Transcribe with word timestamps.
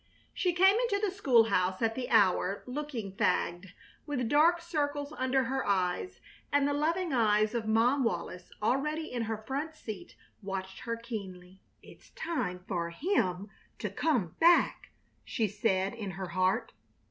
She 0.33 0.51
came 0.51 0.75
into 0.79 0.99
the 0.99 1.11
school 1.11 1.43
house 1.43 1.79
at 1.79 1.93
the 1.93 2.09
hour, 2.09 2.63
looking 2.65 3.11
fagged, 3.13 3.67
with 4.07 4.27
dark 4.27 4.59
circles 4.59 5.13
under 5.15 5.43
her 5.43 5.63
eyes; 5.63 6.19
and 6.51 6.67
the 6.67 6.73
loving 6.73 7.13
eyes 7.13 7.53
of 7.53 7.67
Mom 7.67 8.03
Wallis 8.03 8.51
already 8.63 9.11
in 9.11 9.25
her 9.25 9.37
front 9.37 9.75
seat 9.75 10.15
watched 10.41 10.79
her 10.79 10.97
keenly. 10.97 11.61
"It's 11.83 12.09
time 12.15 12.65
for 12.67 12.89
him 12.89 13.51
to 13.77 13.91
come 13.91 14.35
back," 14.39 14.89
she 15.23 15.47
said, 15.47 15.93
in 15.93 16.09
her 16.17 16.29
heart. 16.29 16.71